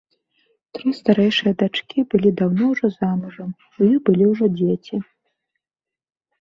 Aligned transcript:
Тры 0.77 0.93
старэйшыя 0.99 1.53
дачкі 1.65 1.99
былі 2.15 2.33
даўно 2.41 2.63
ўжо 2.73 2.93
замужам, 2.99 3.49
у 3.77 3.81
іх 3.93 3.97
былі 4.11 4.23
ўжо 4.35 4.45
дзеці. 4.59 4.95